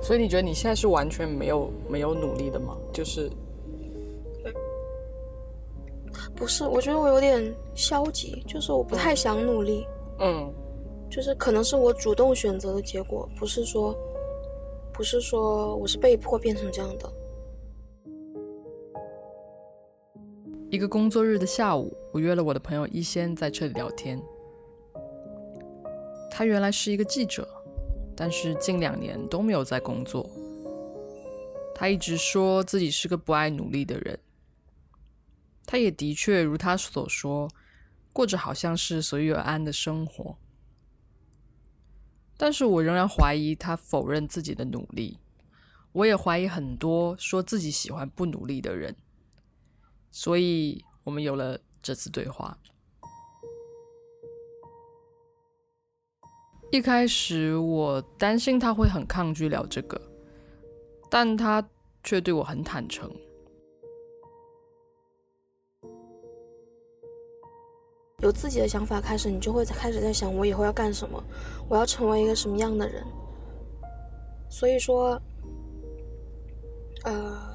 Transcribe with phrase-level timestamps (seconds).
[0.00, 2.76] 所以你觉得你现在是完全没有没有努力的吗？
[2.92, 3.30] 就是
[6.34, 9.86] 不是，我觉得我有点消极，就是我不太想努力，
[10.20, 10.52] 嗯
[11.10, 13.94] 就是可能是我主动选择的结果，不是说，
[14.92, 17.12] 不是说我是被迫变成这样的。
[20.70, 24.20] 一个工作日的下午，我约了我的朋友一仙在这里聊天。
[26.30, 27.48] 他原来是一个记者，
[28.20, 30.28] 但是近两年都没有在工作。
[31.72, 34.18] 他一直说自己是个不爱努力的人。
[35.64, 37.48] 他也的确如他所说，
[38.12, 40.36] 过着好像是随遇而安的生活。
[42.36, 45.20] 但是我仍然怀疑他否认自己的努力。
[45.92, 48.96] 我也怀疑很多说自己喜欢不努力的人。
[50.10, 52.58] 所以我们有了这次对话。
[56.70, 60.00] 一开始我担心他会很抗拒聊这个，
[61.08, 61.66] 但他
[62.04, 63.10] 却对我很坦诚。
[68.20, 71.22] 有自己的想法开始，你就会开始在想我以后要干什么，
[71.68, 73.02] 我要成为一个什么样的人。
[74.50, 75.20] 所以说，
[77.04, 77.48] 呃。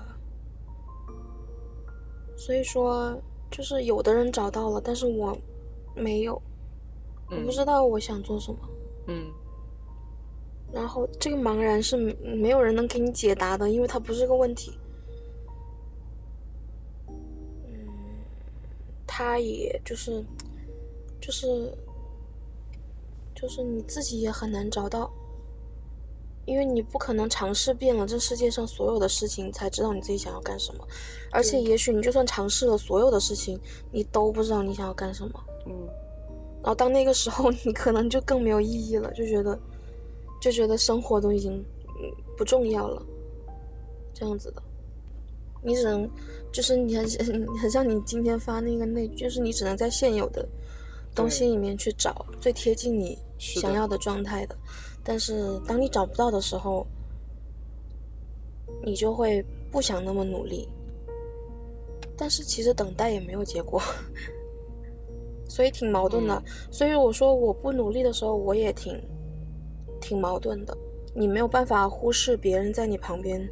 [2.35, 3.15] 所以说，
[3.51, 5.37] 就是有的人找到了，但是我
[5.95, 6.41] 没有，
[7.29, 8.57] 我不知道我想做什么。
[8.63, 8.72] 嗯。
[10.71, 14.77] 然后这个茫然是没有人能给你解答的，因为它不是个问题。
[17.07, 17.15] 嗯，
[19.05, 20.23] 他也就是，
[21.21, 21.71] 就是，
[23.35, 25.11] 就是你自己也很难找到。
[26.45, 30.85] 因为你不可能尝试遍了这世界上所有的事情才知道你自己想要干什么，
[31.31, 33.57] 而且也许你就算尝试了所有的事情，
[33.93, 35.41] 你都不知道你想要干什么。
[35.65, 35.87] 嗯，
[36.63, 39.59] 然后到那个时候， 你可能就更没有意义了，就觉得，
[40.41, 41.53] 就觉得生活都已经
[42.01, 43.05] 嗯不重要了，
[44.13, 44.63] 这样子的，
[45.61, 46.09] 你只能
[46.51, 47.05] 就是你很
[47.61, 50.47] 很像你今天发那个那，就是你只能在现有的
[51.13, 54.55] 东西里面去找最贴近你想要的状态的。
[55.03, 56.87] 但是当你找不到的时候，
[58.83, 60.69] 你就会不想那么努力。
[62.15, 63.81] 但是其实等待也没有结果，
[65.47, 66.43] 所以挺矛盾的。
[66.71, 69.01] 所以我说我不努力的时候，我也挺
[70.01, 70.77] 挺矛盾的。
[71.15, 73.47] 你没有办法忽视别人在你旁边，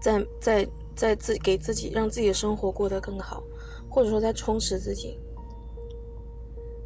[0.00, 3.42] 在在在自给自己让自己的生活过得更好，
[3.88, 5.18] 或者说在充实自己。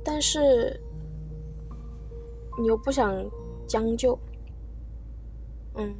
[0.04, 0.80] 但是
[2.60, 3.28] 你又不想。
[3.68, 4.16] 将就，
[5.74, 5.96] 嗯，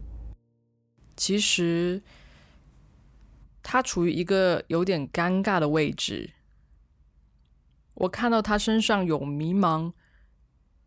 [1.17, 2.01] 其实
[3.61, 6.31] 他处于一个有点尴尬的位置。
[7.97, 9.93] 我看到他身上有迷茫，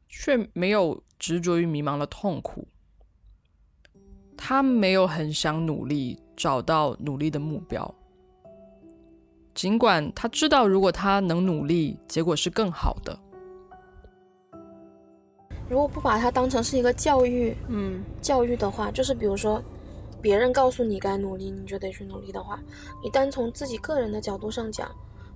[0.08, 2.68] 却没有执着于迷茫的痛苦。
[4.38, 7.94] 他没有很想努力找到努力的目标，
[9.54, 13.20] 尽管他知道，如果他能努力，结果是更好的。
[15.70, 19.62] 如果不把它当成是一个教育，嗯，教育的话，就是比如说，
[20.22, 22.60] 别人告诉你该努力，你就得去努力的话，
[23.04, 24.90] 你单从自己个人的角度上讲，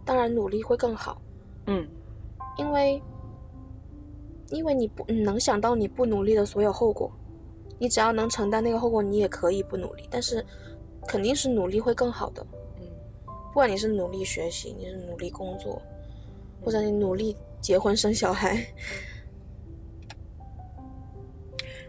[0.06, 1.22] 当然努力会更好，
[1.68, 1.88] 嗯，
[2.58, 3.02] 因为，
[4.50, 7.12] 因为你不你能想到你不努力的所有后果，
[7.80, 10.46] 你只要能承担那个后果，你也可以不努力，但是
[11.08, 12.46] 肯定是努力会更好的，
[12.80, 12.88] 嗯，
[13.26, 15.82] 不管你是努力学习，你是努力工作，
[16.64, 18.66] 或者你努力结婚生小孩。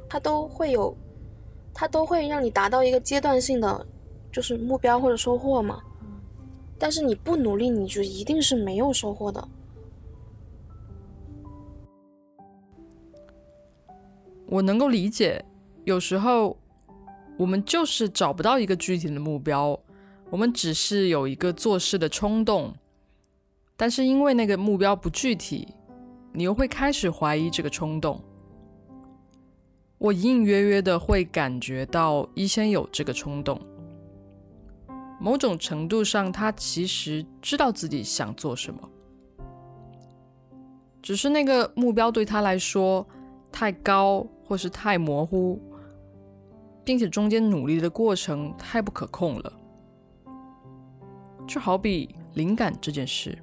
[0.09, 0.97] 它都会有，
[1.73, 3.85] 它都会让你达到一个阶段性的，
[4.31, 5.83] 就是目标或者收获嘛。
[6.79, 9.49] 但是你不努力，你就一定是没有收获的。
[14.55, 15.45] 我能够理解，
[15.83, 16.57] 有时候
[17.37, 19.77] 我们就是找不到一个具体的目标，
[20.31, 22.73] 我们只是有一个做事的冲动，
[23.77, 25.67] 但是因为那个目标不具体，
[26.33, 28.23] 你又会开始怀疑这个冲动。
[29.99, 33.61] 我隐隐约约的会感觉到一仙有这个冲动，
[35.19, 38.89] 某种程度上，他其实知道自己想做什么，
[41.03, 43.05] 只是那个目标对他来说
[43.51, 45.61] 太高，或是太模糊，
[46.85, 49.53] 并且中间努力的过程太不可控了。
[51.47, 53.37] 就好比灵感这件事。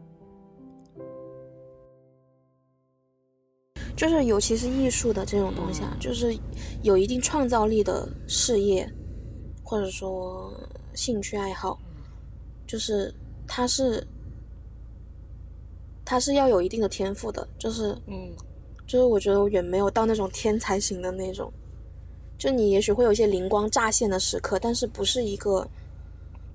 [3.95, 6.35] 就是尤其是艺术的这种东西啊，就是
[6.81, 8.91] 有一定创造力的事业，
[9.63, 10.51] 或者说
[10.95, 11.77] 兴趣爱好，
[12.65, 13.13] 就是
[13.47, 14.07] 它是
[16.03, 18.31] 它是要有一定的天赋的，就是嗯，
[18.91, 21.49] 就是我觉得我远没有到那种天才型的那种，
[22.37, 25.65] 就你也许会有一些灵光乍现的时刻，但是不是一个，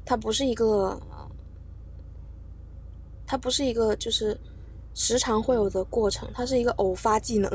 [0.04, 1.00] 它不是一个，
[3.26, 4.38] 它不是一个就是
[4.92, 7.50] 时常会有的过程，它是一个偶发技能，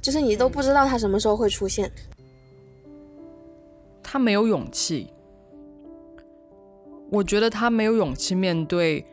[0.00, 1.90] 就是你都不知道它什么时候会出现。
[4.00, 5.12] 他没有勇气，
[7.10, 9.04] 我觉得他没有勇气面对，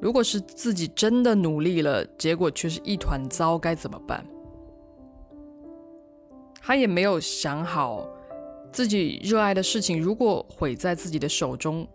[0.00, 4.22] 如果是自己真的努力了，结果却是一团糟，该怎么办？
[6.60, 8.06] 他也没有想好
[8.72, 11.86] 自己热爱的事情，如果毁在自己的手中，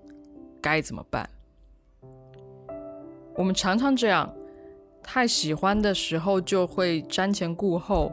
[0.62, 1.29] 该怎么办？
[3.35, 4.33] 我们常常这样，
[5.03, 8.12] 太喜欢的时候就会瞻前顾后。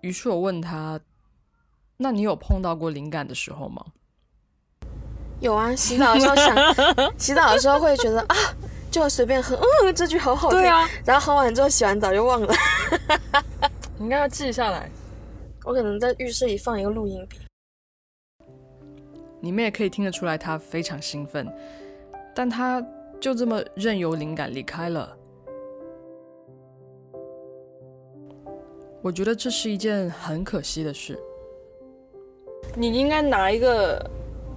[0.00, 1.00] 于是我问他
[1.96, 3.82] ：“那你有碰到过灵感的时候吗？”
[5.40, 6.56] 有啊，洗澡的时候想，
[7.18, 8.36] 洗澡的时候会觉得啊，
[8.90, 10.60] 就随便哼，嗯，这句好好听。
[10.60, 12.54] 对啊，然后哼完之后洗完澡就忘了。
[13.96, 14.90] 你应该要记下来。
[15.64, 17.38] 我可能在浴室里放一个录音笔。
[19.40, 21.46] 你们也可以听得出来，他非常兴奋，
[22.34, 22.86] 但他
[23.20, 25.16] 就这么任由灵感离开了。
[29.02, 31.18] 我觉得这是一件很可惜的事。
[32.74, 34.10] 你应该拿一个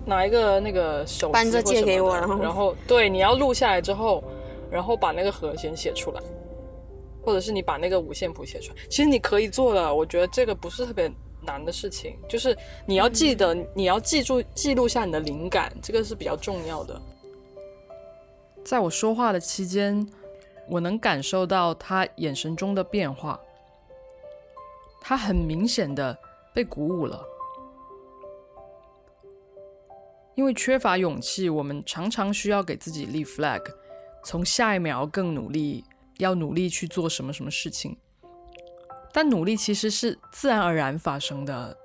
[0.05, 4.23] 拿一个那个手搬着借给我，然后然后对，你要录下来之后，
[4.71, 6.21] 然后把那个和弦写出来。
[7.27, 9.93] 或者是你把那个五线谱写出来，其实你可以做的。
[9.93, 17.01] 我觉得这个不是特别难的事情，就是你要记得，你要记住记录下你的灵感，这个是比较重要的。
[18.63, 20.07] 在我说话的期间，
[20.69, 23.37] 我能感受到他眼神中的变化，
[25.01, 26.17] 他很明显的
[26.53, 27.21] 被鼓舞了。
[30.35, 33.63] 因为缺乏勇气，我们常常需要给自己立 flag，
[34.23, 35.83] 从下一秒更努力。
[36.19, 37.95] 要努力去做什么什么事情，
[39.13, 41.77] 但努力其实是自然而然发生的。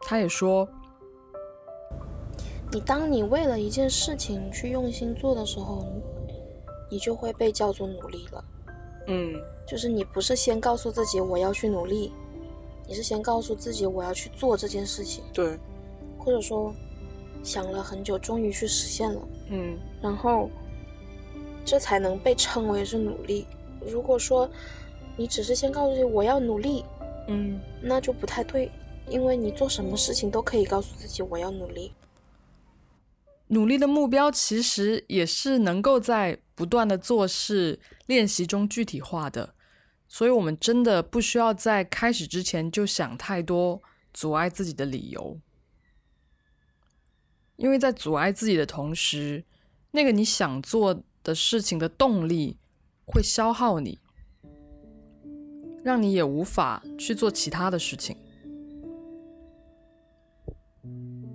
[0.00, 0.66] 他也说，
[2.72, 5.86] 你当你为了一件事情去用心做的时候，
[6.90, 8.44] 你就会被叫做努力了。
[9.08, 9.34] 嗯，
[9.66, 12.12] 就是你不是先告诉自己我要去努力，
[12.86, 15.22] 你是先告诉自己我要去做这件事情。
[15.34, 15.58] 对，
[16.18, 16.74] 或者说
[17.42, 19.20] 想了很久，终于去实现了。
[19.50, 20.48] 嗯，然后。
[21.68, 23.46] 这才能被称为是努力。
[23.86, 24.48] 如果说
[25.18, 26.82] 你只是先告诉自己我要努力，
[27.28, 28.72] 嗯，那就不太对，
[29.06, 31.92] 因为你做什么事情都可以告诉自己我要努力。
[33.48, 39.54] 努力的目标其实也是能够在不断的做事练习中具体化的，
[40.08, 43.82] 所以我们真的不需要在开始之前就想太多
[44.14, 45.38] 阻碍自己的理由，
[47.56, 49.44] 因为在阻碍自己的同时，
[49.90, 51.04] 那个你想做。
[51.28, 52.56] 的事情的动力
[53.04, 53.98] 会消耗你，
[55.84, 58.16] 让你也无法去做其他的事情。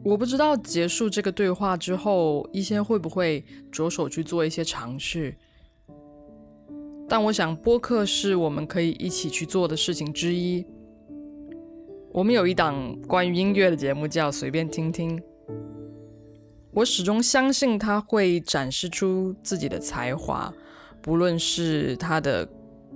[0.03, 5.37] 我不知道结束这个对话之后，一仙会不会着手去做一些尝试，
[7.07, 10.65] 但我想播客是我们可以一起去做的事情之一。
[12.11, 15.21] 我们有一档关于音乐的节目，叫随便听听。
[16.73, 20.51] 我始终相信他会展示出自己的才华，
[21.01, 22.47] 不论是他的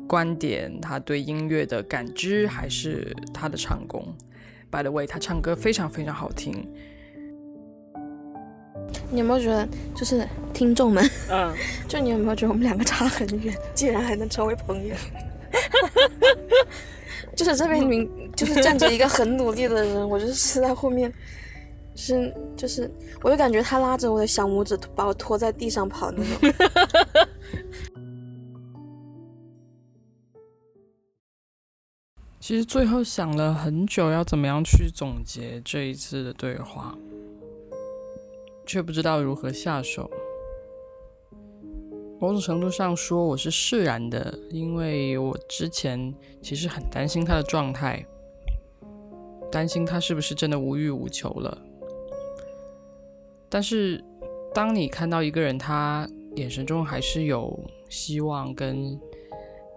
[0.07, 4.03] 观点、他对音乐的感知，还是他的唱功。
[4.71, 6.67] By the way，他唱歌非常非常好听。
[9.11, 11.53] 你有没有觉得，就是听众们，嗯，
[11.87, 14.95] 就你有没有觉得我们两个差很远，竟然还能成为朋友？
[17.35, 21.13] 就是这边明，就是站着一个很努力的人，我就是在后面。
[21.97, 22.89] 是，就是，
[23.23, 26.53] 我就感觉他拉着我的小拇指，把我拖在地上跑那种。
[32.39, 36.95] 其实最后想了很久，要怎么样去总结这一次的对话，
[38.65, 40.09] 却不知道如何下手。
[42.21, 48.05] 某种程度上说，我是释然的，因为我之前其实很担心他的状态，
[49.51, 51.63] 担心他是不是真的无欲无求了。
[53.49, 54.03] 但是，
[54.53, 57.57] 当你看到一个人，他眼神中还是有
[57.89, 58.99] 希望，跟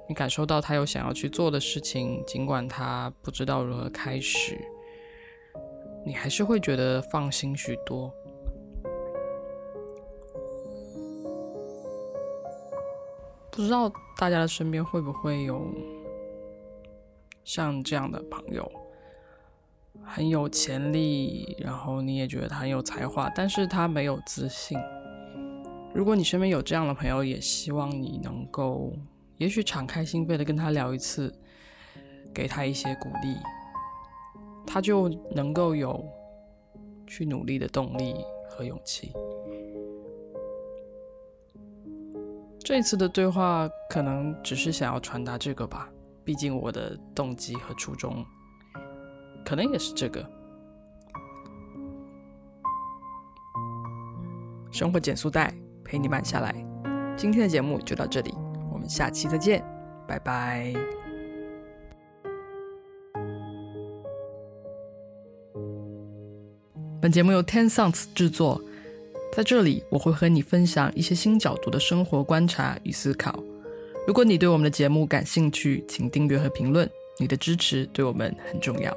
[0.09, 4.59] 你感受到他有想要去做的事情，尽管他不知道如何开始，
[6.05, 8.13] 你还是会觉得放心许多。
[13.51, 15.67] 不知道大家的身边会不会有
[17.45, 18.71] 像这样的朋友？
[20.03, 24.79] 很有潜力，然后你也觉得他很有才华，但是他没有自信。
[25.93, 28.93] 如果你身边有这样的朋友，也希望你能够，
[29.37, 31.33] 也许敞开心扉的跟他聊一次，
[32.33, 33.37] 给他一些鼓励，
[34.67, 36.05] 他就能够有
[37.07, 38.15] 去努力的动力
[38.49, 39.13] 和勇气。
[42.63, 45.91] 这次的对话可能只是想要传达这个吧，
[46.25, 48.25] 毕竟我的动机和初衷
[49.45, 50.25] 可能也是这个。
[54.71, 55.53] 生活减速带
[55.85, 56.55] 陪你慢下来。
[57.17, 58.33] 今天的节目就到这里，
[58.73, 59.65] 我们下期再见，
[60.07, 60.73] 拜拜。
[67.01, 68.61] 本节目由 Ten Sounds 制作。
[69.33, 73.39] 在这里，我会和你分享一些新角度的生活观察与思考。
[74.07, 78.97] 如果你对我们的节目感兴趣，请订阅和评论，你的支持对我们很重要。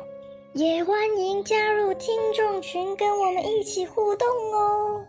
[0.54, 5.04] 也欢迎加入听众群，跟我们一起互动哦。